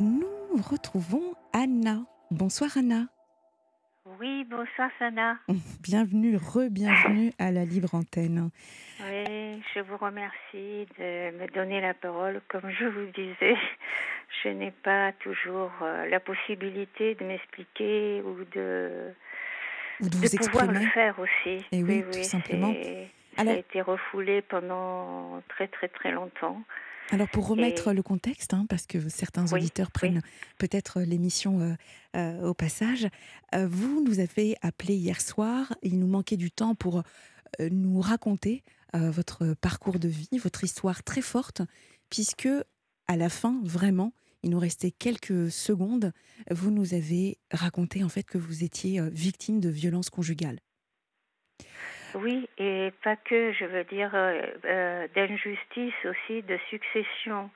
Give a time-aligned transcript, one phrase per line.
[0.00, 0.26] nous
[0.70, 1.98] retrouvons Anna.
[2.30, 3.06] Bonsoir Anna.
[4.18, 5.38] Oui, bonsoir Sana.
[5.82, 8.50] Bienvenue, re-bienvenue à la libre antenne.
[9.00, 12.40] Oui, je vous remercie de me donner la parole.
[12.48, 13.56] Comme je vous disais,
[14.42, 19.12] je n'ai pas toujours euh, la possibilité de m'expliquer ou de,
[20.00, 21.64] Ou de vous pouvoir le faire aussi.
[21.72, 22.74] Eh oui, tout simplement.
[23.36, 26.62] Ça a été refoulé pendant très très très longtemps.
[27.12, 29.92] Alors pour remettre le contexte, hein, parce que certains Oui, auditeurs oui.
[29.92, 30.22] prennent
[30.58, 31.74] peut-être l'émission euh,
[32.16, 33.08] euh, au passage,
[33.54, 37.02] euh, vous nous avez appelé hier soir, il nous manquait du temps pour
[37.60, 38.62] euh, nous raconter
[38.94, 41.62] euh, votre parcours de vie, votre histoire très forte,
[42.10, 42.48] puisque
[43.08, 46.12] à la fin, vraiment, il nous restait quelques secondes,
[46.50, 50.60] vous nous avez raconté en fait que vous étiez euh, victime de violences conjugales.
[52.14, 57.50] Oui, et pas que, je veux dire, euh, euh, d'injustice aussi, de succession,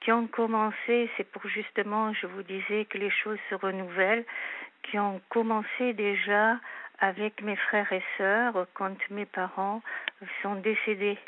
[0.00, 4.24] qui ont commencé, c'est pour justement, je vous disais que les choses se renouvellent,
[4.82, 6.58] qui ont commencé déjà
[6.98, 9.82] avec mes frères et sœurs quand mes parents
[10.42, 11.18] sont décédés.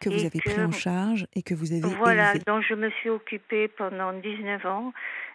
[0.00, 2.44] Que vous avez pris en charge et que vous avez Voilà, élevé.
[2.46, 4.92] dont je me suis occupée pendant 19 ans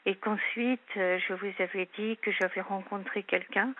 [0.08, 3.74] et qu'ensuite euh, je vous avais dit que j'avais rencontré quelqu'un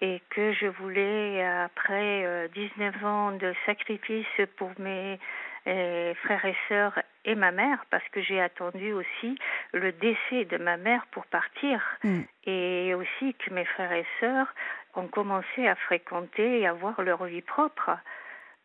[0.00, 4.26] et que je voulais, après euh, 19 ans de sacrifice
[4.56, 5.18] pour mes
[5.66, 9.38] euh, frères et sœurs et ma mère, parce que j'ai attendu aussi
[9.72, 12.20] le décès de ma mère pour partir Mm.
[12.46, 14.46] et aussi que mes frères et sœurs
[14.94, 17.90] ont commencé à fréquenter et avoir leur vie propre.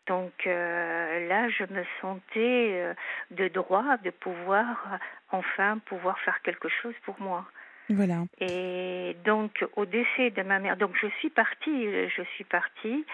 [0.08, 2.94] Donc euh, là, je me sentais euh,
[3.32, 4.98] de droit de pouvoir euh,
[5.32, 7.46] enfin pouvoir faire quelque chose pour moi.
[7.90, 8.24] Voilà.
[8.40, 13.06] Et donc au décès de ma mère, donc je suis partie, je suis partie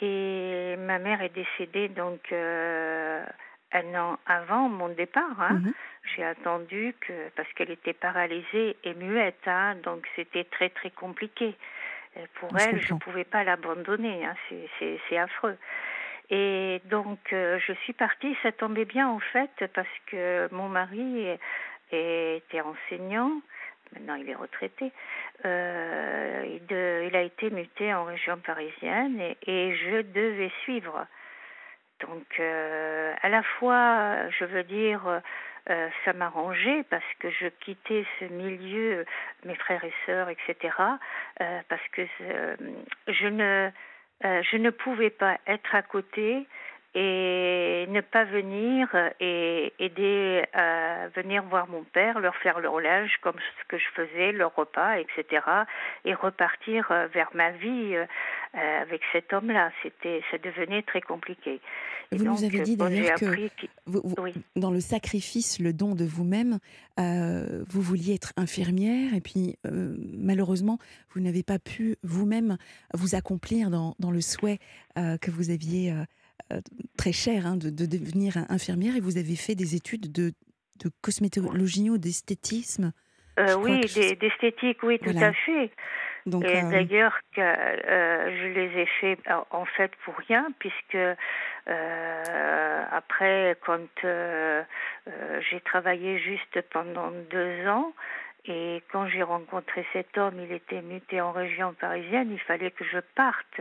[0.00, 3.24] et ma mère est décédée donc euh,
[3.72, 5.40] un an avant mon départ.
[5.40, 5.60] Hein.
[5.60, 5.72] Mhm.
[6.14, 11.54] J'ai attendu que parce qu'elle était paralysée et muette, hein, donc c'était très très compliqué.
[12.16, 15.56] Et pour Je elle, je ne pouvais pas l'abandonner, hein, c'est affreux.
[16.30, 21.26] Et donc euh, je suis partie, ça tombait bien en fait parce que mon mari
[21.92, 23.32] était enseignant,
[23.92, 24.92] maintenant il est retraité,
[25.44, 31.06] euh, il, a été muté en région parisienne et, je devais suivre.
[32.00, 35.20] Donc, euh, à la fois, je veux dire,
[35.68, 39.04] euh, ça m'arrangeait parce que je quittais ce milieu,
[39.44, 40.74] mes frères et sœurs, etc.,
[41.68, 42.02] parce que
[43.08, 43.70] je ne,
[44.22, 46.46] je ne pouvais pas être à côté
[46.94, 48.88] et ne pas venir
[49.20, 53.84] et aider à venir voir mon père, leur faire leur linge comme ce que je
[53.94, 55.42] faisais, leur repas, etc.,
[56.04, 58.04] et repartir euh, vers ma vie euh,
[58.56, 59.70] euh, avec cet homme-là.
[59.82, 61.60] C'était, ça devenait très compliqué.
[62.12, 64.34] Et Vous nous avez dit d'ailleurs que appris qu'il- vous- vous- Oui.
[64.56, 66.58] dans le sacrifice, le don de vous-même,
[66.98, 70.78] euh, vous vouliez être infirmière et puis euh, malheureusement,
[71.14, 72.56] vous n'avez pas pu vous-même
[72.94, 74.58] vous accomplir dans, dans le souhait
[74.98, 75.92] euh, que vous aviez
[76.96, 80.32] très cher hein, de, de devenir infirmière et vous avez fait des études de,
[80.84, 82.92] de cosmétologie ou d'esthétisme.
[83.38, 85.28] Euh, oui, je- d'esthétique, oui, tout Voilà.
[85.28, 85.70] à fait.
[86.26, 89.18] Donc, Et euh, d'ailleurs, euh, je les ai fait
[89.50, 94.62] en- fait pour rien, puisque euh, après, quand euh,
[95.08, 97.92] euh, j'ai travaillé juste pendant deux ans,
[98.46, 102.84] et quand j'ai rencontré cet homme, il était muté en région parisienne, il fallait que
[102.84, 103.60] je parte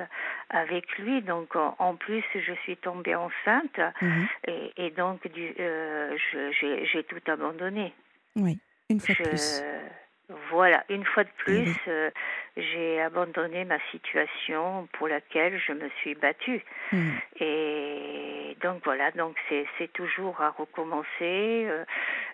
[0.49, 1.21] avec lui.
[1.21, 6.17] Donc, en, plus, je suis tombée enceinte, mhm, et, et donc, euh,
[6.59, 7.93] j'ai j'ai tout abandonné.
[8.35, 8.59] oui,
[8.89, 10.08] une fois de Je- plus.
[10.51, 11.75] Voilà, une fois de plus, oui.
[11.87, 12.11] euh,
[12.55, 16.63] j'ai abandonné ma situation pour laquelle je me suis battue.
[16.91, 17.13] Mhm.
[17.39, 21.65] Et donc voilà, donc c'est toujours à recommencer.
[21.67, 21.83] euh,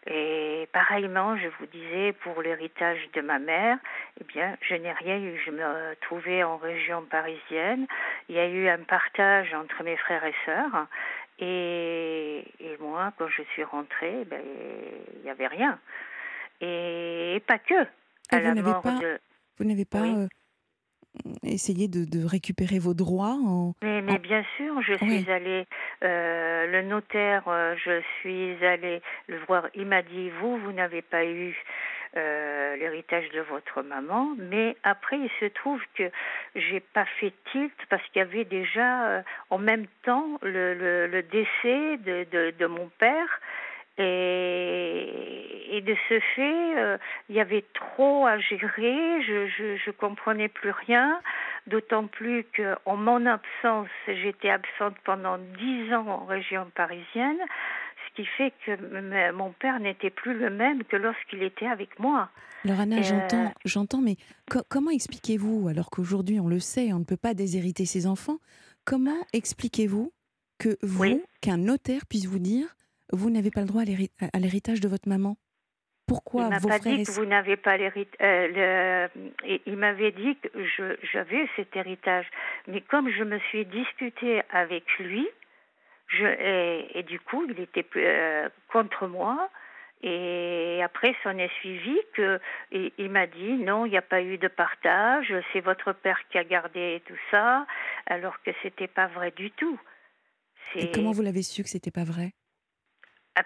[0.07, 3.77] et pareillement, je vous disais, pour l'héritage de ma mère,
[4.19, 5.41] eh bien, je n'ai rien eu.
[5.45, 7.87] Je me trouvais en région parisienne.
[8.27, 10.87] Il y a eu un partage entre mes frères et sœurs.
[11.39, 14.41] Et, et moi, quand je suis rentrée, ben,
[15.15, 15.79] il n'y avait rien.
[16.61, 17.73] Et, pas que.
[17.73, 17.85] Et
[18.31, 19.19] À vous la n'avez pas- de...
[19.57, 20.15] Vous n'avez pas Oui.
[20.15, 20.27] euh,
[21.43, 23.73] essayé de, de récupérer vos droits en...
[23.81, 25.21] Mais, mais En- bien sûr, je Oui.
[25.21, 25.65] suis allée,
[26.03, 29.67] euh, le notaire, euh, je suis allée le voir.
[29.75, 31.55] Il m'a dit, vous, vous n'avez pas eu
[32.17, 36.03] euh, l'héritage de votre maman, mais après, il se trouve que
[36.55, 41.07] j'ai pas fait tilt parce qu'il y avait déjà euh, en même temps le, le,
[41.07, 43.41] le décès de, de, de mon père.
[43.97, 46.97] Et, et de ce fait, euh,
[47.29, 51.21] il y avait trop à gérer, je, je, je comprenais plus rien,
[51.67, 57.37] d'autant plus qu'en mon absence, j'étais absente pendant dix ans en région parisienne,
[58.09, 62.29] ce qui fait que mon père n'était plus le même que lorsqu'il était avec moi.
[62.65, 64.17] Alors Anna, j'entends, j'entends, mais
[64.69, 68.39] comment expliquez-vous, alors qu'aujourd'hui on le sait, on ne peut pas déshériter ses enfants,
[68.83, 70.11] comment expliquez-vous
[70.57, 72.75] que vous, qu'un notaire puisse vous dire,
[73.11, 75.37] vous n'avez pas le droit à l'héritage de votre maman
[76.07, 78.17] pourquoi il m'a pas dit que vous n'avez pas l'héritage.
[78.21, 79.07] Euh,
[79.65, 80.49] il m'avait dit que
[81.11, 82.27] j'avais cet héritage,
[82.67, 85.27] mais comme je me suis disputée avec lui,
[86.07, 86.25] je,
[86.93, 89.49] et, du coup, il était euh, contre moi.
[90.03, 92.39] Et après, s'en est suivi que
[92.71, 96.37] il, m'a dit non, il n'y a pas eu de partage, c'est votre père qui
[96.37, 97.65] a gardé tout ça,
[98.05, 99.79] alors que c'était pas vrai du tout.
[100.75, 102.33] Et comment vous l'avez su que c'était pas vrai?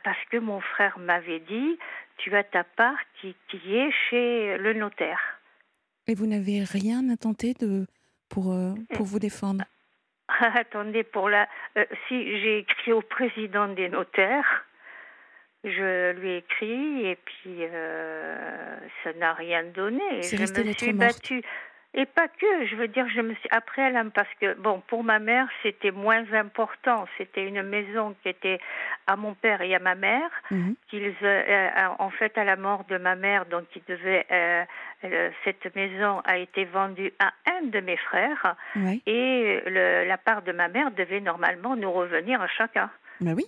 [0.03, 1.77] Parce que mon frère m'avait dit
[2.17, 5.19] tu as ta part qui, qui est chez le notaire.
[6.07, 7.85] Et vous n'avez rien à tenter de,
[8.29, 9.63] pour, euh, pour vous défendre?
[10.39, 11.47] Attendez, pour la.
[11.77, 14.65] Euh, si j'ai écrit au président des notaires,
[15.63, 20.21] je lui ai écrit et puis euh, ça n'a rien donné.
[20.21, 21.43] je me suis battue.
[21.95, 25.03] Et pas que, je veux dire, je me suis après elle parce que bon, pour
[25.03, 27.05] ma mère, c'était moins important.
[27.17, 28.59] C'était une maison qui était
[29.07, 30.29] à mon père et à ma mère.
[30.51, 30.75] Mhm.
[30.87, 35.75] Qu'ils, euh, en fait, à la mort de ma mère, donc il devait, euh, cette
[35.75, 38.55] maison a été vendue à un de mes frères
[39.07, 42.91] et la part de ma mère devait normalement nous revenir à chacun.
[43.19, 43.45] Ben oui.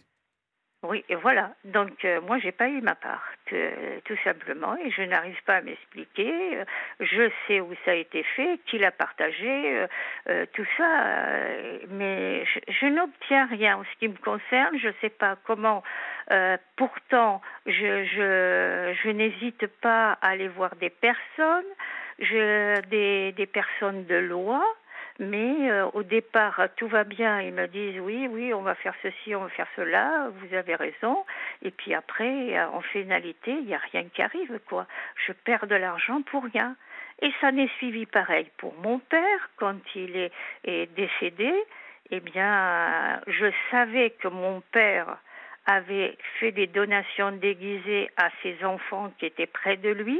[0.83, 1.51] Oui, et voilà.
[1.63, 5.61] Donc euh, moi, j'ai pas eu ma part, tout simplement, et je n'arrive pas à
[5.61, 6.57] m'expliquer.
[6.99, 9.87] Je sais où ça a été fait, qui l'a partagé, euh,
[10.29, 11.05] euh, tout ça,
[11.89, 14.75] mais je, n'obtiens rien en ce qui me concerne.
[14.79, 15.83] Je ne sais pas comment.
[16.77, 21.71] pourtant, je, je, je n'hésite pas à aller voir des personnes,
[22.17, 24.63] je, des, des personnes de loi.
[25.21, 27.41] Mais euh, au départ, tout va bien.
[27.41, 30.31] Ils me disent oui, oui, on va faire ceci, on va faire cela.
[30.39, 31.23] Vous avez raison.
[31.61, 34.87] Et puis après, euh, en finalité, il n'y a rien qui arrive, quoi.
[35.27, 36.75] Je perds de l'argent pour rien.
[37.21, 40.31] Et ça n'est suivi pareil pour mon père quand il est,
[40.63, 41.53] est décédé.
[42.09, 45.17] Eh bien, je savais que mon père
[45.67, 50.19] avait fait des donations déguisées à ses enfants qui étaient près de lui.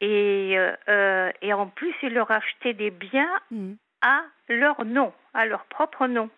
[0.00, 0.56] Et,
[0.88, 3.72] euh, et en plus, il leur achetait des biens mm.
[4.02, 6.28] à leur nom, à leur propre nom.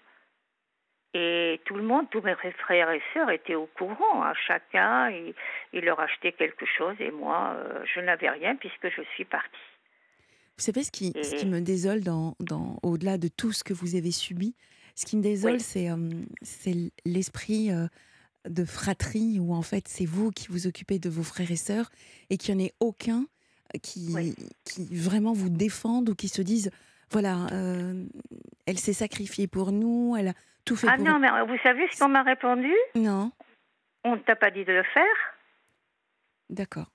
[1.15, 4.23] Et tout le monde, tous mes frères et sœurs étaient au courant.
[4.23, 5.35] À chacun, il,
[5.73, 9.49] il, leur achetait quelque chose et moi, euh, je n'avais rien puisque je suis partie.
[10.59, 13.73] Vous savez ce qui, ce qui me désole dans, dans, au-delà de tout ce que
[13.73, 14.55] vous avez subi
[14.97, 16.11] Ce qui me désole, c'est, euh,
[16.43, 16.75] c'est
[17.07, 17.71] l'esprit
[18.45, 21.91] de fratrie où en fait c'est vous qui vous occupez de vos frères et sœurs
[22.31, 23.27] et qu'il n'y en ait aucun
[23.83, 24.35] qui,
[24.65, 26.71] qui vraiment vous défendent ou qui se disent
[27.11, 28.05] voilà, euh,
[28.67, 30.35] elle s'est sacrifiée pour nous, elle a
[30.65, 32.73] tout fait ah pour Ah non, mais vous savez ce qu'on m'a répondu?
[32.95, 33.33] Non.
[34.05, 35.05] On ne t'a pas dit de le faire
[36.51, 36.91] D'accord.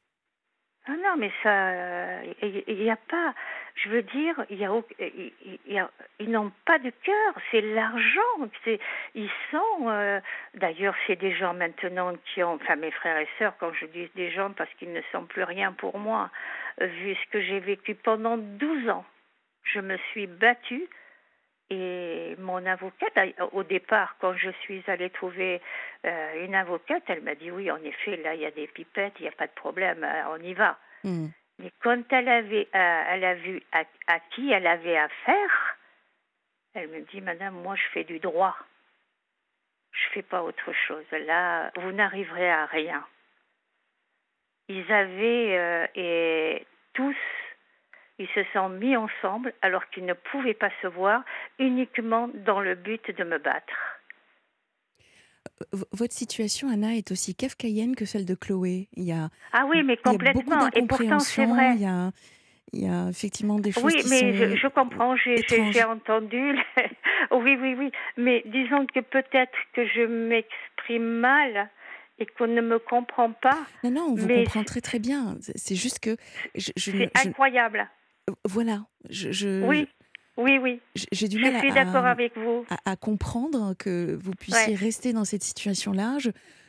[0.85, 3.33] Ah non, mais ça, il n'y a pas,
[3.75, 4.71] je veux dire, il y a,
[5.67, 5.89] y a
[6.19, 8.49] ils n'ont pas de cœur, c'est l'argent,
[9.15, 10.19] ils sont, euh,
[10.53, 14.09] d'ailleurs, c'est des gens maintenant qui ont, enfin mes frères et sœurs, quand je dis
[14.15, 16.29] des gens, parce qu'ils ne sont plus rien pour moi,
[16.79, 19.05] vu ce que j'ai vécu pendant 12 ans.
[19.63, 20.87] Je me suis battue
[21.69, 23.17] et mon avocate,
[23.53, 25.61] au départ, quand je suis allée trouver
[26.05, 29.13] euh, une avocate, elle m'a dit oui, en effet, là, il y a des pipettes,
[29.19, 30.77] il n'y a pas de problème, euh, on y va.
[31.03, 31.27] Hmm.
[31.63, 32.77] Mais quand elle, avait, euh,
[33.29, 35.77] a vu à, qui elle avait affaire,
[36.75, 38.55] elle me dit, Madame, moi, je fais du droit.
[39.91, 41.05] Je fais pas autre chose.
[41.11, 43.03] Là, vous n'arriverez à rien
[44.69, 46.59] ils avaient euh,
[46.93, 47.17] tous
[48.19, 51.23] ils se sont mis ensemble alors qu'ils ne pouvaient pas se voir
[51.57, 53.92] uniquement dans le but de me battre.
[55.91, 58.87] Votre situation, Anna, est aussi kafkaïenne que celle de Chloé.
[58.95, 60.69] Il y a, ah oui, mais complètement.
[60.75, 61.75] Et pourtant, c'est vrai.
[61.75, 62.11] Il y, a,
[62.73, 66.55] il y a effectivement des choses oui, qui mais sont je, je comprends, j'ai entendu.
[67.31, 67.91] oui, oui, oui.
[68.17, 71.69] Mais disons que peut-être que je m'exprime mal
[72.19, 73.57] et qu'on ne me comprend pas.
[73.83, 75.35] Non, non, on vous comprend très très bien.
[75.39, 76.17] C'est juste que...
[76.55, 77.89] C'est incroyable.
[78.45, 78.85] Voilà.
[79.09, 79.87] Je, Oui,
[80.37, 80.81] oui, oui.
[81.11, 82.65] J'ai du mal je suis d'accord avec vous.
[82.85, 86.17] À, comprendre que vous puissiez rester dans cette situation-là.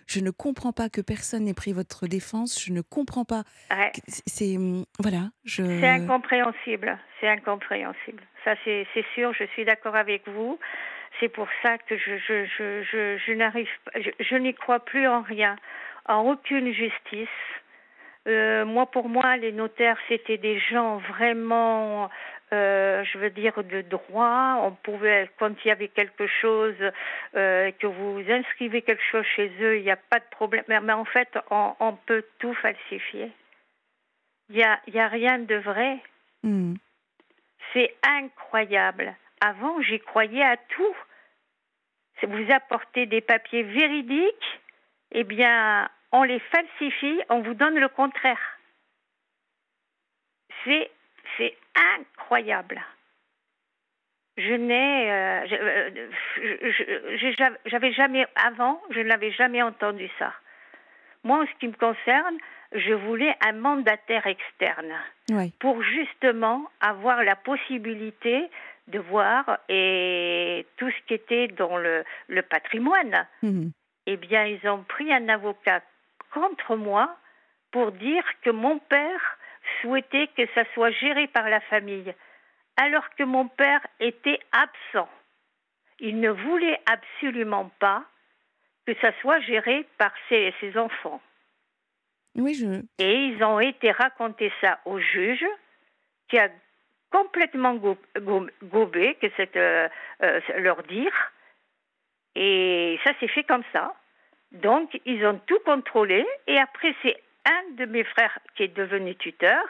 [0.07, 2.63] Je, ne comprends pas que personne n'ait pris votre défense.
[2.63, 3.45] Je ne comprends pas.
[4.27, 5.31] C'est hum, voilà.
[5.47, 6.99] C'est incompréhensible.
[7.21, 8.23] C'est incompréhensible.
[8.45, 9.33] Ça, c'est sûr.
[9.33, 10.59] Je suis d'accord avec vous.
[11.21, 15.23] C'est pour ça que je, je, je, je, je n'arrive je, n'y crois plus en
[15.23, 15.57] rien,
[16.07, 17.29] en aucune justice.
[18.27, 22.11] Euh, moi, pour moi, les notaires, c'était des gens vraiment
[22.55, 24.61] euh, je veux dire, de droit.
[24.63, 26.77] On pouvait, quand il y avait quelque chose,
[27.35, 30.65] euh, que vous inscrivez quelque chose chez eux, il n'y a pas de problème.
[30.69, 33.33] Mais, en fait, on, peut tout falsifier.
[34.51, 35.99] Il n'y a, y a rien de vrai.
[36.43, 36.75] Hmm.
[37.73, 39.15] C'est incroyable.
[39.41, 40.97] Avant, j'y croyais à tout.
[42.23, 44.61] Vous apportez des papiers véridiques,
[45.13, 48.41] eh bien, on les falsifie, on vous donne le contraire.
[50.65, 50.91] C'est,
[51.37, 51.55] c'est
[51.99, 52.81] incroyable.
[54.37, 55.47] Je n'ai, euh,
[56.41, 60.33] euh, j'avais jamais avant, je n'avais jamais entendu ça.
[61.23, 62.37] Moi, en ce qui me concerne,
[62.73, 64.93] je voulais un mandataire externe
[65.61, 68.51] pour justement avoir la possibilité
[68.89, 73.27] de voir et tout ce qui était dans le, le patrimoine.
[73.43, 73.71] Mhm.
[74.07, 75.81] Eh bien, ils ont pris un avocat
[76.33, 77.17] contre moi
[77.71, 79.39] pour dire que mon père
[79.85, 82.15] souhaitait que ça soit géré par la famille,
[82.77, 85.09] alors que mon père était absent.
[86.01, 88.05] Il ne voulait absolument pas
[88.87, 91.21] que ça soit géré par ses, enfants.
[92.35, 92.83] Oui, je...
[92.99, 95.47] Et ils ont été raconter ça au juge,
[96.29, 96.49] qui a
[97.13, 97.75] complètement
[98.63, 99.89] gobé, que c'est euh,
[100.23, 101.13] euh, leur dire.
[102.35, 103.95] Et ça s'est fait comme ça.
[104.51, 106.27] Donc, ils ont tout contrôlé.
[106.47, 109.63] Et après, c'est un de mes frères qui est devenu tuteur.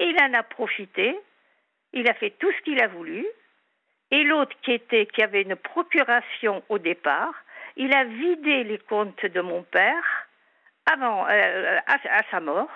[0.00, 1.18] Il en a profité.
[1.92, 3.26] Il a fait tout ce qu'il a voulu.
[4.10, 7.34] Et l'autre qui était, qui avait une procuration au départ,
[7.76, 10.26] il a vidé les comptes de mon père
[10.90, 12.70] avant, euh, à, sa mort.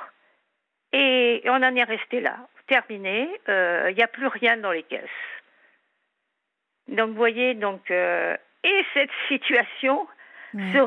[0.93, 2.37] Et on en est resté là.
[2.67, 3.29] Terminé.
[3.49, 5.09] Euh, il n'y a plus rien dans les caisses.
[6.89, 10.07] Donc, vous voyez, donc, euh, et cette situation
[10.53, 10.79] se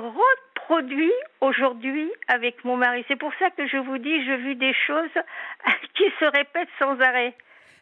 [0.66, 3.04] reproduit aujourd'hui avec mon mari.
[3.08, 5.24] C'est pour ça que je vous dis, je vis des choses
[5.96, 7.36] qui se répètent sans arrêt.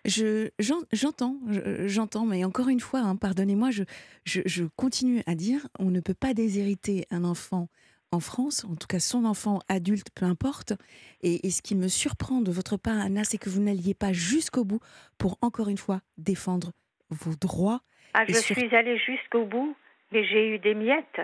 [0.05, 0.49] Je,
[0.91, 1.37] j'entends,
[1.85, 3.83] j'entends, mais encore une fois, hein, pardonnez-moi, je,
[4.25, 7.69] je, continue à dire, on ne peut pas déshériter un enfant
[8.11, 10.73] en France, en tout cas son enfant adulte, peu importe.
[11.21, 14.65] Et, ce qui me surprend de votre part, Anna, c'est que vous n'alliez pas jusqu'au
[14.65, 14.81] bout
[15.17, 16.73] pour, encore une fois, défendre
[17.09, 17.81] vos droits.
[18.13, 19.73] Ah, je suis allée jusqu'au bout,
[20.11, 21.21] mais j'ai eu des miettes.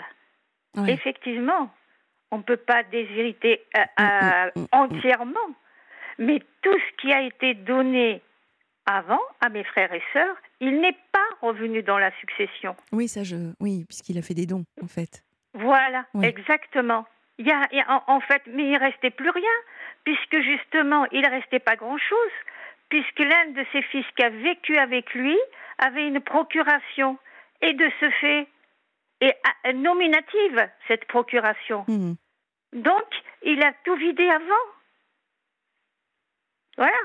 [0.87, 1.69] Effectivement,
[2.31, 5.49] on ne peut pas déshériter euh, mm, euh, mm, mm, entièrement,
[6.17, 8.21] mais tout ce qui a été donné
[8.85, 12.75] avant à mes frères et sœurs, il n'est pas revenu dans la succession.
[12.91, 15.23] Oui, ça je, oui, puisqu'il a fait des dons en fait.
[15.53, 17.05] Voilà, exactement.
[17.39, 19.57] Il y a, en, fait, mais il restait plus rien,
[20.03, 22.31] puisque justement, il restait pas grand-chose,
[22.89, 25.37] puisque l'un de ses fils qui a vécu avec lui
[25.77, 27.17] avait une procuration,
[27.61, 28.47] et de ce fait,
[29.21, 29.33] et
[29.73, 31.85] nominative, cette procuration.
[31.87, 32.13] Mmh.
[32.73, 33.07] Donc,
[33.43, 34.65] il a tout vidé avant.
[36.77, 36.97] Voilà.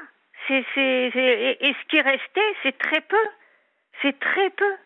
[0.47, 3.25] C'est, et, ce qui restait, c'est très peu.
[4.03, 4.77] C'est très peu.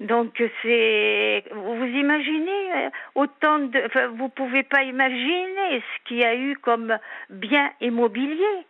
[0.00, 6.24] Donc c'est, vous imaginez euh, autant de, enfin, vous pouvez pas imaginer ce qu'il y
[6.24, 6.98] a eu comme
[7.30, 8.66] bien immobilier.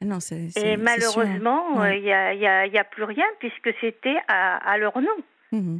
[0.00, 0.18] Ah
[0.56, 5.16] Et malheureusement, euh, il n'y a, plus rien puisque c'était à, leur nom.
[5.52, 5.78] Mmh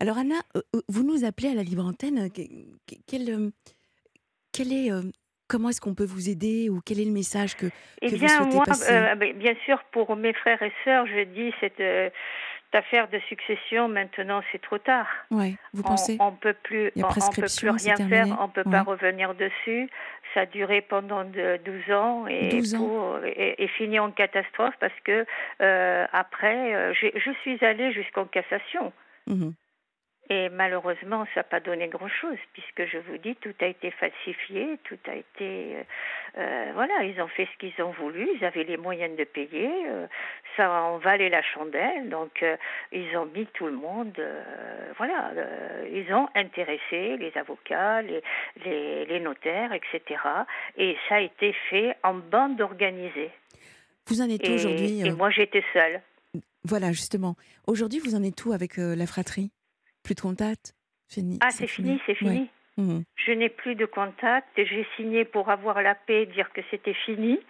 [0.00, 2.28] Alors Anna, euh, vous nous appelez à la libre antenne.
[3.06, 3.50] Quel,
[4.52, 4.90] quel est
[5.48, 7.66] Comment est-ce qu'on peut vous aider ou quel est le message que,
[8.02, 11.22] eh bien, vous souhaitez moi, passer euh, Bien sûr, pour mes frères et sœurs, je
[11.22, 12.10] dis cette, euh,
[12.72, 15.06] affaire de succession, maintenant, c'est trop tard.
[15.30, 18.68] Oui, vous pensez On ne peut plus, on, peut plus rien faire, on ne peut
[18.68, 19.88] pas revenir dessus.
[20.36, 23.14] Ça a duré pendant de, 12 ans et, 12 ans.
[23.24, 25.24] et, fini en catastrophe parce que
[25.62, 28.92] euh, après, je suis allée jusqu'en cassation.
[29.26, 29.50] Mmh
[30.28, 34.78] et malheureusement, ça n'a pas donné grand-chose, puisque je vous dis, tout a été falsifié,
[34.84, 35.76] tout a été...
[35.76, 35.82] Euh,
[36.38, 39.70] euh, voilà, ils ont fait ce qu'ils ont voulu, ils avaient les moyens de payer,
[39.88, 40.06] euh,
[40.56, 42.44] ça en valait la chandelle, donc
[42.90, 44.20] ils ont mis tout le monde...
[44.98, 45.32] voilà,
[45.92, 48.22] ils ont intéressé les avocats, les,
[48.64, 50.20] les, les notaires, etc.
[50.76, 53.30] Et ça a été fait en bande organisée.
[54.08, 56.00] Vous en êtes aujourd'hui Et moi, j'étais seule.
[56.64, 57.36] Voilà, justement.
[57.66, 59.50] Aujourd'hui, vous en êtes où avec la fratrie?
[60.06, 60.74] Plus de contact
[61.08, 62.48] fini, Ah, c'est fini, c'est fini.
[62.76, 63.00] Mmh.
[63.16, 64.48] Je n'ai plus de contact.
[64.56, 67.40] J'ai signé pour avoir la paix, dire que c'était fini.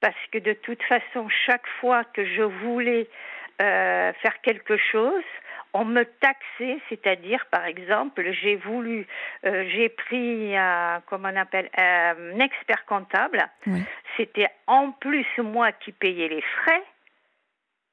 [0.00, 3.08] Parce que de toute façon, chaque fois que je voulais
[3.62, 5.24] euh, faire quelque chose,
[5.72, 9.06] on me taxait, c'est-à-dire, par exemple, j'ai voulu,
[9.44, 10.54] euh, j'ai pris,
[11.06, 13.44] comment on appelle, un expert comptable.
[14.16, 16.84] C'était en plus moi qui payais les frais.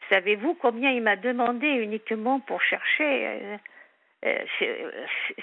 [0.09, 3.57] Savez-vous combien il m'a demandé uniquement pour chercher euh,
[4.25, 4.45] euh,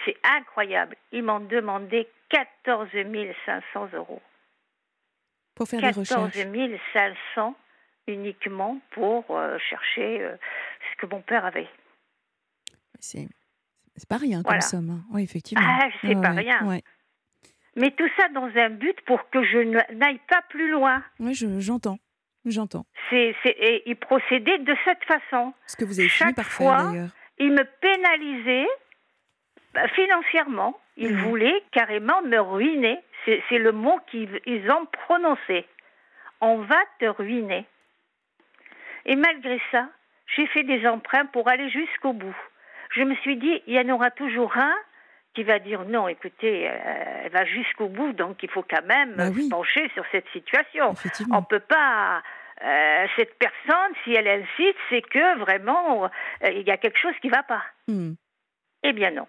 [0.05, 0.97] C'est incroyable.
[1.13, 2.89] Ils m'ont demandé 14
[3.47, 4.23] 500 euros.
[5.55, 6.37] Pour faire des 14 recherches.
[6.93, 7.55] 500
[8.07, 10.37] uniquement pour euh, chercher euh,
[10.93, 11.69] ce que mon père avait.
[12.99, 13.29] C'est
[14.09, 14.61] pas rien comme Voilà.
[14.61, 14.91] somme.
[14.91, 15.05] hein.
[15.13, 15.65] Oui, effectivement.
[15.67, 16.67] Ah, c'est pas ouais, rien.
[16.67, 16.83] ouais.
[17.77, 19.59] Mais tout ça dans un but pour que je
[19.95, 21.03] n'aille pas plus loin.
[21.19, 21.61] Oui, je-
[22.51, 22.85] j'entends.
[23.11, 25.53] C'est, et il procédait de cette façon.
[25.67, 27.09] Ce que vous avez fini Chaque faire fois, d'ailleurs.
[27.39, 28.69] Il me pénalisait
[29.75, 30.79] bah, financièrement.
[30.97, 31.23] Il Mhm.
[31.23, 32.99] voulait carrément me ruiner.
[33.25, 35.67] C'est, le mot qu'ils ils ont prononcé.
[36.41, 37.67] On va te ruiner.
[39.07, 39.89] Et malgré ça,
[40.37, 42.37] j'ai fait des emprunts pour aller jusqu'au bout.
[42.95, 44.75] Je me suis dit, il y en aura toujours un
[45.35, 46.73] qui va dire non, écoutez, euh,
[47.25, 49.45] elle va jusqu'au bout, donc il faut quand même Bah oui.
[49.45, 50.89] se pencher sur cette situation.
[50.89, 51.43] On Effectivement.
[51.43, 52.23] peut pas.
[52.63, 56.09] Euh, cette personne, si elle incite, c'est que vraiment euh,
[56.51, 57.63] il y a quelque chose qui ne va pas.
[57.89, 58.13] Hmm.
[58.83, 59.27] Eh bien non.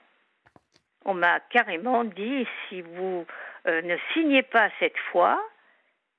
[1.05, 3.25] On m'a carrément dit si vous
[3.67, 5.41] euh, ne signez pas cette fois,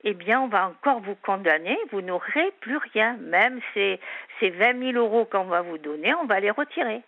[0.05, 3.17] eh bien on va encore vous condamner, vous n'aurez plus rien.
[3.19, 4.01] Même ces,
[4.41, 7.03] ces 20 000 euros qu'on va vous donner, on va les retirer.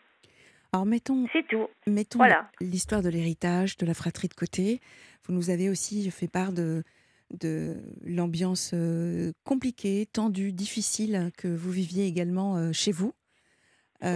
[0.72, 1.68] Alors mettons, C'est tout.
[1.86, 2.48] mettons Voilà.
[2.60, 4.80] l'histoire de l'héritage, de la fratrie de côté.
[5.26, 6.82] Vous nous avez aussi fait part de,
[7.40, 13.12] de l'ambiance euh, compliquée, tendue, difficile que vous viviez également euh, chez vous.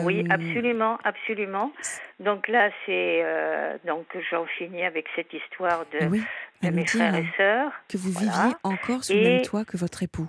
[0.04, 1.72] Oui, Euh, absolument, absolument.
[2.20, 3.24] Donc là, c'est
[3.86, 6.22] donc j'en finis avec cette histoire de, oui,
[6.62, 7.72] mes frères et sœurs.
[7.88, 8.32] que vous Voilà.
[8.32, 10.28] viviez encore sous le même toit que votre époux.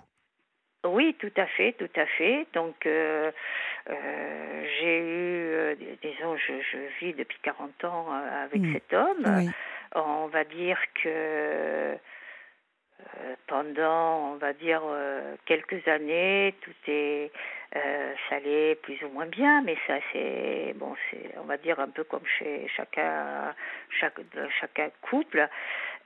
[0.86, 2.48] Oui, tout à fait, tout à fait.
[2.53, 3.31] Donc, euh,
[3.89, 8.74] euh, j'ai eu, euh, disons, je, je vis depuis 40 ans avec Mm.
[8.74, 9.36] cet homme.
[9.38, 9.50] Oui.
[9.96, 11.98] On va dire que
[13.00, 17.32] euh, pendant, on va dire, euh, quelques années, tout est,
[17.75, 18.38] euh, ça
[18.82, 22.25] plus ou moins bien, mais ça, c'est, bon, c'est, on va dire, un peu comme
[22.38, 23.53] chez chacun,
[24.00, 24.20] chaque,
[24.60, 25.48] chacun couple.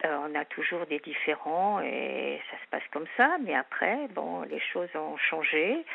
[0.05, 4.41] Euh, on a toujours des différends et ça se passe comme ça, mais après, bon,
[4.41, 5.85] les choses ont changé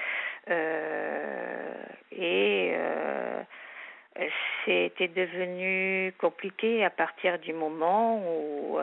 [0.49, 1.75] euh,
[2.13, 2.75] et
[4.65, 8.79] c'était devenu compliqué à partir du moment où,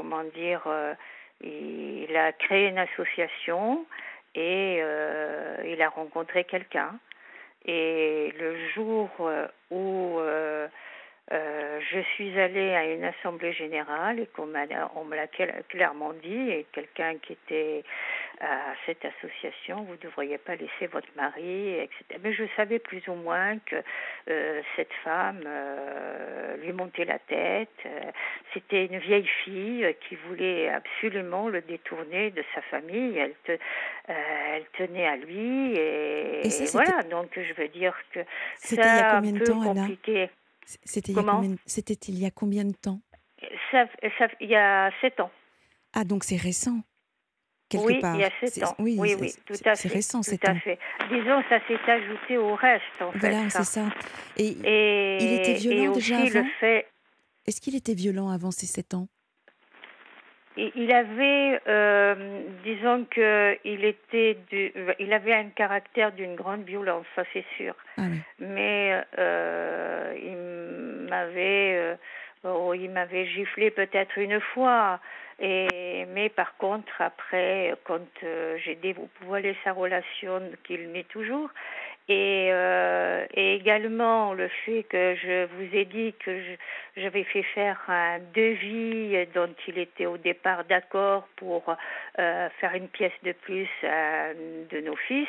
[0.00, 0.94] comment dire, euh,
[1.42, 3.84] il a créé une association
[4.34, 6.98] et euh, il a rencontré quelqu'un.
[7.66, 10.18] Et le jour euh, où
[11.30, 16.66] je suis allée à une assemblée générale et qu'on me l'a cla- clairement dit, et
[16.72, 17.84] quelqu'un qui était
[18.40, 22.18] à cette association, vous ne devriez pas laisser votre mari, etc.
[22.22, 23.76] Mais je savais plus ou moins que
[24.30, 27.68] euh, cette femme euh, lui montait la tête.
[27.86, 28.00] Euh,
[28.54, 33.16] C'était une vieille fille qui voulait absolument le détourner de sa famille.
[33.18, 37.02] Elle, te- euh, elle tenait à lui et, Et ça, c'était- voilà.
[37.04, 38.20] Donc je veux dire que
[38.56, 40.30] C'était il y a combien de temps, compliqué.
[40.84, 43.00] C'était il, y a Comment combien- c'était il y a combien de temps?
[43.70, 43.86] Ça,
[44.18, 45.30] ça, il y a sept ans.
[45.92, 46.78] Ah, donc c'est récent,
[47.70, 48.14] quelque oui, part.
[48.16, 48.74] il y a C'est- sept ans.
[48.78, 49.94] Oui, Oui, c'est- oui, tout c'est- à C'est fait.
[49.94, 50.56] récent, tout à ans.
[50.62, 50.78] fait.
[51.10, 53.50] Disons, ça s'est ajouté au reste, en Voilà, fait.
[53.50, 53.84] c'est ça.
[54.36, 56.86] Et Et, Il était violent déjà avant fait,
[57.46, 59.08] est-ce qu'il était violent avant ces sept ans?
[60.56, 66.64] Il il avait, euh, disons que il était, du, il avait un caractère d'une grande
[66.64, 67.74] violence, ça c'est sûr.
[67.96, 68.18] Ah oui.
[68.40, 71.94] mais euh, il m'avait euh,
[72.44, 74.98] oh, il m'avait giflé peut-être une fois
[75.40, 81.50] mais par contre après quand euh, j'ai dévoilé sa relation qu'il met toujours.
[82.08, 86.40] Et, euh, et également le fait que je vous ai dit que
[86.96, 91.62] j'avais fait faire un devis dont il était au départ d'accord pour
[92.18, 95.28] euh, faire une pièce de plus à de nos fils.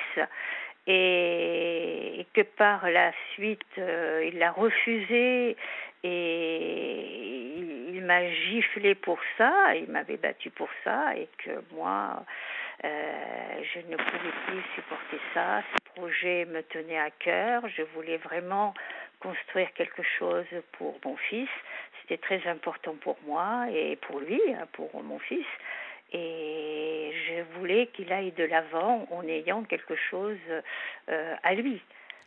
[0.88, 5.56] Et, que par la suite il l'a refusé.
[6.04, 7.71] Et
[8.12, 12.26] m'a giflé pour ça, il m'avait battu pour ça et que moi
[12.84, 15.62] euh, je ne pouvais plus supporter ça.
[15.74, 18.74] Ce projet me tenait à cœur, je voulais vraiment
[19.20, 21.50] construire quelque chose pour mon fils.
[22.02, 25.46] C'était très important pour moi et pour lui, hein, pour mon fils.
[26.12, 30.46] Et je voulais qu'il aille de l'avant en ayant quelque chose
[31.08, 31.82] euh, à lui.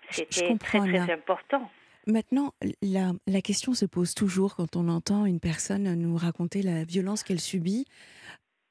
[0.09, 1.71] C'était très très important.
[2.07, 6.85] Maintenant, la, la question se pose toujours quand on entend une personne nous raconter la
[6.85, 7.87] violence qu'elle subit.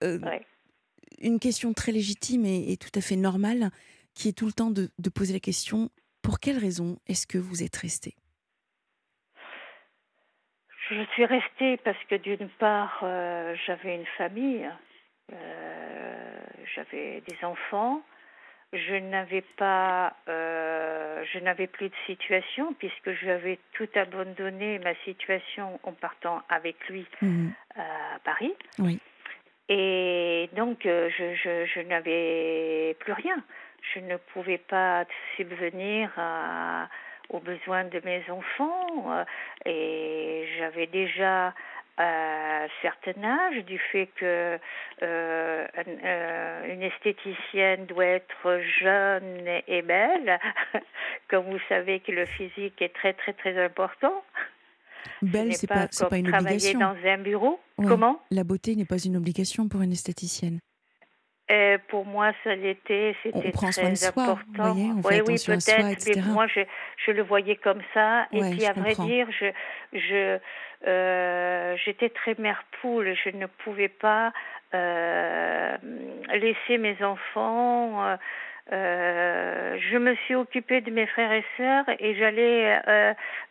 [0.04, 0.46] Euh, Ouais.
[1.22, 3.70] Une question très légitime et, et tout à fait normale,
[4.14, 5.90] qui est tout le temps de, de poser la question
[6.22, 8.16] pour quelle raison est-ce que vous êtes resté?
[10.90, 14.70] Je suis restée parce que d'une part, euh, j'avais une famille,
[15.32, 16.44] euh,
[16.76, 18.02] j'avais des enfants,
[18.74, 25.80] je n'avais pas, euh, je n'avais plus de situation puisque j'avais tout abandonné ma situation
[25.84, 27.54] en partant avec lui Mhm.
[27.76, 28.54] à Paris.
[28.80, 29.00] Oui.
[29.70, 33.42] Et donc, je, je, je n'avais plus rien.
[33.94, 35.06] Je ne pouvais pas
[35.38, 36.88] subvenir à,
[37.30, 39.24] aux besoins de mes enfants.
[39.66, 41.54] Et j'avais déjà
[41.98, 44.58] à un certain âge, du fait que
[45.04, 50.40] euh, euh, une esthéticienne doit être jeune et belle,
[51.30, 54.24] comme vous savez que le physique est très très très important.
[55.22, 57.60] Belle, c'est pas, pas, pas une travailler dans un bureau.
[57.78, 58.22] Comment?
[58.32, 60.60] La beauté n'est pas une obligation pour une esthéticienne.
[61.54, 64.40] Euh, pour moi, ça l'était, c'était très important.
[64.56, 66.62] Voyez, on fait oui, peut-être, mais moi, je,
[67.06, 68.26] je, le voyais comme ça.
[68.32, 69.52] et puis, à vrai dire, je,
[69.94, 70.40] je,
[70.88, 73.14] euh, j'étais très mère poule.
[73.24, 74.34] Je ne pouvais pas
[74.74, 75.78] euh,
[76.34, 78.18] laisser mes enfants.
[78.72, 82.82] Euh, je me suis occupée de mes frères et sœurs et j'allais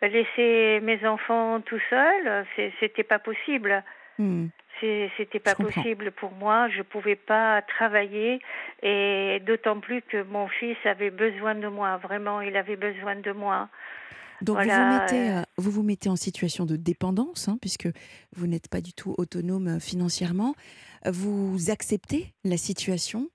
[0.00, 2.46] laisser mes enfants tout seuls.
[2.80, 3.84] C'était pas possible.
[4.18, 4.46] Hmm.
[5.16, 6.68] C'était pas possible pour moi.
[6.68, 8.40] Je pouvais pas travailler
[8.83, 11.98] et d'autant plus que mon fils avait besoin de moi.
[11.98, 13.68] Vraiment, il avait besoin de moi.
[14.42, 17.88] Donc vous, vous, mettez, euh, vous vous mettez en situation de dépendance, hein, puisque
[18.35, 20.55] vous n'êtes pas du tout autonome euh, financièrement.
[21.07, 23.31] Vous acceptez la situation.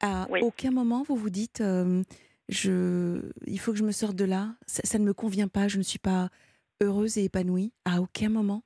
[0.00, 2.02] À aucun moment vous vous dites, euh,
[2.48, 4.54] je, il faut que je me sorte de là.
[4.66, 5.68] Ça, ça, ne me convient pas.
[5.68, 6.28] Je ne suis pas
[6.80, 7.72] heureuse et épanouie.
[7.84, 8.62] À aucun moment.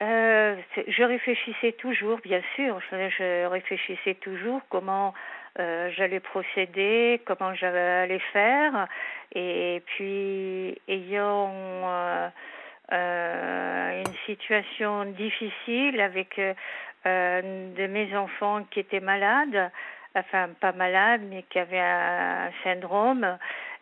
[0.00, 2.80] Je réfléchissais toujours, bien sûr.
[2.90, 5.12] je réfléchissais toujours comment
[5.58, 8.86] euh, j'allais procéder, comment j'allais faire.
[9.34, 12.28] Et puis, ayant euh,
[12.92, 16.40] euh, une situation difficile avec
[17.04, 19.70] de mes enfants qui étaient malades,
[20.14, 23.38] enfin pas malades, mais qui avaient un syndrome,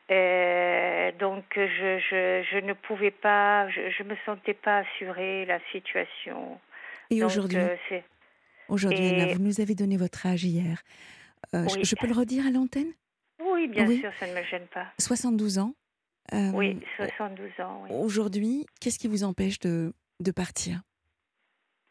[0.08, 6.58] donc je, je, je, ne pouvais pas, je ne me sentais pas assurer la situation.
[7.10, 7.58] Et aujourd'hui
[8.68, 10.82] Aujourd'hui, vous nous avez donné votre âge hier.
[11.54, 12.92] Euh, je, peux le redire à l'antenne?
[13.40, 14.86] Oui, bien sûr, ça ne me gêne pas.
[14.98, 15.74] 72 ans.
[16.34, 17.84] Euh, oui, 72 ans.
[17.88, 20.82] Aujourd'hui, qu'est-ce qui vous empêche de, de partir?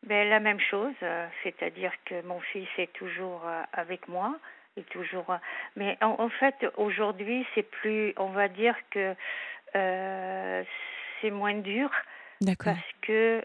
[0.06, 3.41] Ben, La même chose, euh, c'est-à-dire que mon fils est toujours
[3.73, 4.38] avec moi.
[4.78, 5.26] Est toujours,
[5.76, 9.16] mais en, fait, aujourd'hui, c'est plus, on va dire que
[9.74, 11.90] c'est moins dur.
[12.63, 13.44] Parce que,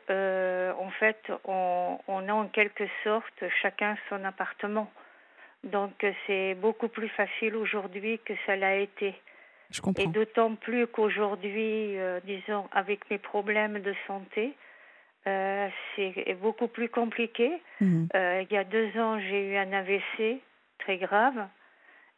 [0.78, 4.92] en fait, on, on, a en quelque sorte chacun son appartement.
[5.64, 9.14] Donc c'est beaucoup plus facile aujourd'hui que ça l'a été.
[9.72, 10.02] Je comprends.
[10.02, 14.54] Et d'autant plus qu'aujourd'hui, euh, disons, avec mes problèmes de santé,
[15.26, 17.50] euh, c'est beaucoup plus compliqué.
[17.80, 18.08] Mhm.
[18.14, 20.40] Euh, il y a deux ans, j'ai eu un AVC
[20.84, 21.46] très grave.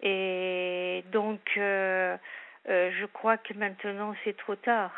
[0.03, 4.93] Et donc, je crois que maintenant, c'est trop tard.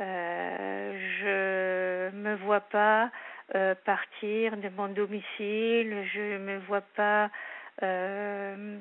[0.00, 3.10] je me vois pas
[3.54, 7.30] euh, partir de mon domicile, je ne me vois pas
[7.82, 8.78] euh,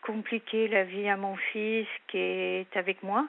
[0.00, 3.26] compliquer la vie à mon fils qui est avec moi.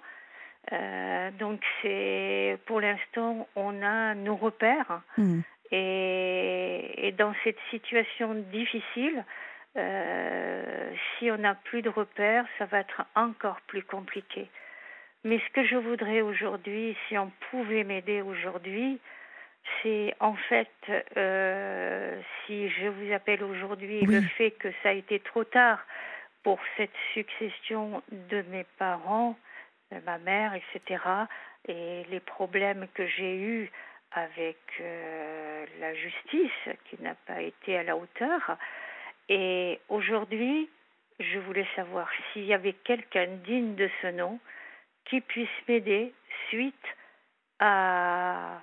[0.71, 5.39] Euh, donc c'est pour l'instant on a nos repères mmh.
[5.71, 9.25] et, et, dans cette situation difficile,
[9.77, 14.49] si on n'a plus de repères, ça va être encore plus compliqué.
[15.23, 18.99] Mais ce que je voudrais aujourd'hui, si on pouvait m'aider aujourd'hui,
[19.81, 20.71] c'est en fait,
[21.17, 25.79] euh, si je vous appelle aujourd'hui, le fait que ça a été trop tard
[26.43, 29.37] pour cette succession de mes parents,
[29.91, 31.03] de ma mère, etc.,
[31.67, 33.69] et les problèmes que j'ai eus
[34.11, 38.57] avec euh, la justice qui n'a pas été à la hauteur.
[39.29, 40.69] Et aujourd'hui,
[41.19, 44.39] je voulais savoir s'il y avait quelqu'un digne de ce nom
[45.05, 46.13] qui puisse m'aider
[46.49, 46.75] suite
[47.59, 48.61] à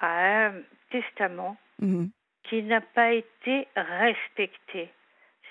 [0.00, 2.10] à un testament mhm.
[2.44, 4.90] qui n'a pas été respecté.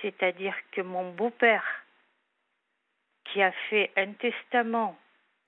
[0.02, 1.66] C'est-à-dire que mon beau-père,
[3.26, 4.98] qui a fait un testament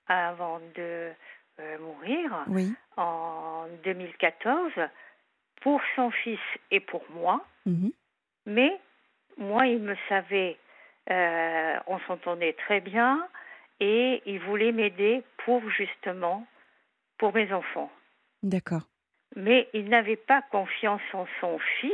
[0.06, 1.12] avant de
[1.60, 2.44] euh, mourir
[2.96, 4.72] en 2014
[5.62, 7.92] pour son fils et pour moi, mhm.
[8.46, 8.78] mais
[9.36, 10.56] moi, il me savait,
[11.10, 13.26] euh, on s'entendait très bien
[13.80, 16.46] et il voulait m'aider pour justement
[17.18, 17.90] pour mes enfants.
[18.42, 18.82] D'accord.
[19.36, 21.92] Mais il n'avait pas confiance en son fils.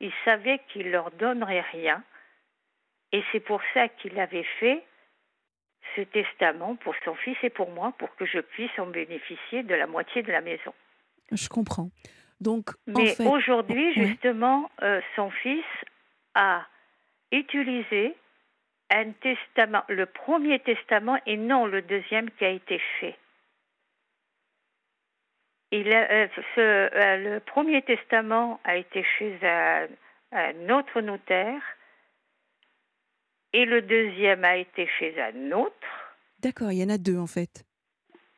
[0.00, 2.02] Il savait qu'il leur donnerait rien.
[3.12, 4.84] Et c'est pour ça qu'il avait fait
[5.96, 9.74] ce testament pour son fils et pour moi, pour que je puisse en bénéficier de
[9.74, 10.72] la moitié de la maison.
[11.32, 11.90] Je comprends.
[12.40, 15.64] Donc, Mais aujourd'hui, justement, euh, son fils
[16.38, 16.66] a
[17.30, 18.16] utilisé
[18.90, 23.18] un testament, le premier testament et non le deuxième qui a été fait.
[25.70, 29.86] il a, ce, le premier testament a été chez un,
[30.32, 31.62] un autre notaire
[33.52, 35.74] et le deuxième a été chez un autre.
[36.40, 37.64] D'accord, il y en a deux en fait.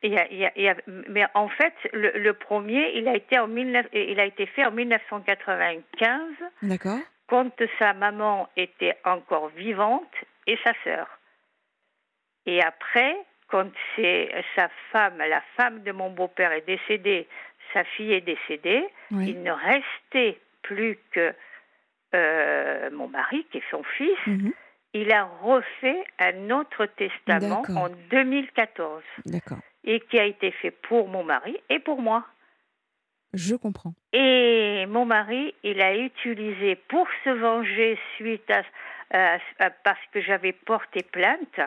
[0.03, 3.37] Il y a, il y a, mais en fait, le, le, premier, il a été
[3.37, 6.21] en 19, il a été fait en 1995.
[6.63, 6.97] D'accord.
[7.31, 10.13] Quand sa maman était encore vivante
[10.47, 11.07] et sa sœur.
[12.45, 13.15] Et après,
[13.47, 17.29] quand c'est sa femme, la femme de mon beau-père est décédée,
[17.71, 19.29] sa fille est décédée, Oui.
[19.29, 21.33] il ne restait plus que
[22.15, 24.27] euh, mon mari, qui est son fils.
[24.27, 24.51] Mhm.
[24.93, 29.59] Il a refait un autre testament en 2014 D'accord.
[29.85, 32.25] et qui a été fait pour mon mari et pour moi.
[33.33, 33.93] Je comprends.
[34.13, 38.51] Et mon mari, il a utilisé pour se venger suite
[39.11, 39.39] à,
[39.83, 41.59] parce que j'avais porté plainte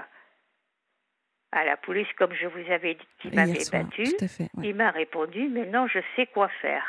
[1.52, 4.04] à la police, comme je vous avais dit, qui Hier m'avait battu.
[4.28, 4.50] fait.
[4.54, 4.68] ouais.
[4.68, 6.84] Il m'a répondu, mais non, je sais quoi faire.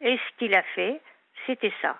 [0.00, 1.00] Et ce qu'il a fait,
[1.46, 1.98] c'était ça.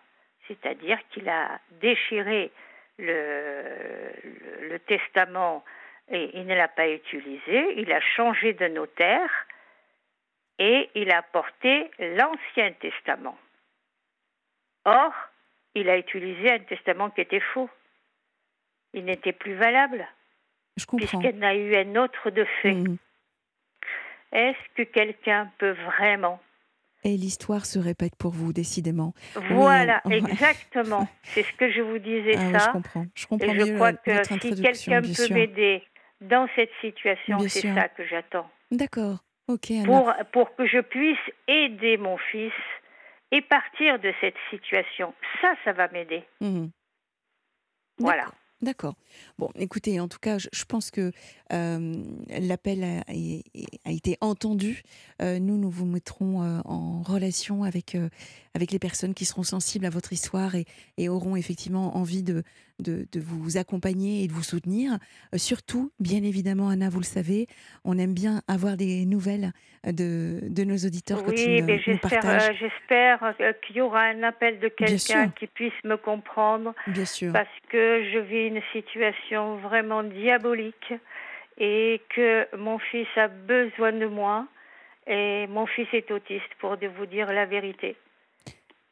[0.48, 2.50] C'est-à-dire qu'il a déchiré
[2.98, 5.64] le, le, le testament
[6.10, 7.74] et il ne l'a pas utilisé.
[7.80, 9.30] Il a changé de notaire
[10.58, 13.36] et il a porté l'Ancien Testament.
[14.84, 15.12] Or,
[15.74, 17.68] il a utilisé un testament qui était faux.
[18.94, 20.06] Il n'était plus valable
[20.76, 21.18] Je comprends.
[21.18, 22.72] puisqu'il y en a eu un autre de fait.
[22.72, 22.96] Mhm.
[24.32, 26.40] Est-ce que quelqu'un peut vraiment
[27.04, 29.14] Et l'histoire se répète pour vous, décidément.
[29.50, 31.08] Voilà, exactement.
[31.22, 32.72] C'est ce que je vous disais Ah oui, je ça.
[32.72, 33.06] comprends.
[33.14, 35.84] Je comprends Et mieux je crois euh, que votre si quelqu'un peut m'aider
[36.20, 38.50] dans cette situation, c'est ça que j'attends.
[38.70, 39.18] D'accord.
[39.86, 42.52] Pour, pour que je puisse aider mon fils
[43.30, 45.14] et partir de cette situation.
[45.40, 46.24] Ça, ça va m'aider.
[46.40, 46.70] Mhm.
[47.98, 48.26] Voilà.
[48.60, 48.94] D'accord.
[49.38, 51.12] Bon, écoutez, en tout cas, je, je pense que
[51.52, 51.94] euh,
[52.40, 54.82] l'appel a, été entendu.
[55.22, 57.96] Euh, nous, nous vous mettrons euh, en relation avec,
[58.58, 60.64] avec les personnes qui seront sensibles à votre histoire et,
[60.96, 62.42] et auront effectivement envie de,
[62.80, 64.98] de, de vous accompagner et de vous soutenir.
[65.32, 67.46] Euh, surtout, bien évidemment, Anna, vous le savez,
[67.84, 69.52] on aime bien avoir des nouvelles
[69.86, 74.02] de, de nos auditeurs quand Oui, ils mais j'espère, euh, j'espère euh, qu'il y aura
[74.02, 76.74] un appel de quelqu'un qui puisse me comprendre.
[76.88, 77.32] Bien sûr.
[77.32, 80.92] parce que je vis une situation vraiment diabolique
[81.58, 84.48] et que mon fils a besoin de moi
[85.06, 87.96] et mon fils est autiste pour vous dire la vérité.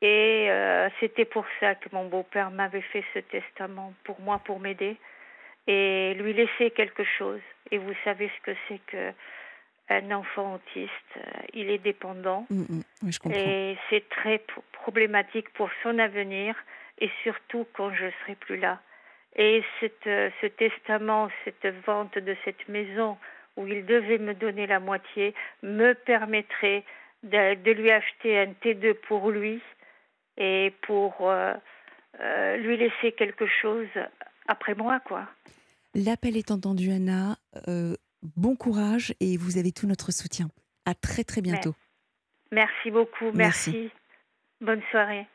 [0.06, 4.60] Et euh, c'était pour ça que mon beau-père m'avait fait ce testament pour moi, pour
[4.60, 4.96] m'aider
[5.66, 7.40] et lui laisser quelque chose.
[7.72, 9.12] Et vous savez ce que c'est que
[9.88, 11.20] un enfant autiste, euh,
[11.54, 12.82] il est dépendant Mm, mm.
[13.02, 13.38] Oui, je comprends.
[13.40, 16.54] et c'est très p- problématique pour son avenir
[17.00, 18.78] et surtout quand je serai plus là.
[19.36, 23.16] Et cette, euh, ce testament, cette vente de cette maison
[23.56, 26.84] où il devait me donner la moitié me permettrait
[27.24, 29.60] de, de lui acheter un T2 pour lui
[30.36, 31.54] et pour euh,
[32.20, 33.88] euh, lui laisser quelque chose
[34.48, 35.28] après moi, quoi.
[35.94, 37.36] L'appel est entendu, Anna.
[37.68, 37.94] Euh,
[38.36, 40.48] bon courage et vous avez tout notre soutien.
[40.84, 41.74] À très très bientôt.
[42.52, 43.70] Merci beaucoup, Merci.
[43.70, 43.90] merci.
[44.60, 45.26] Bonne soirée.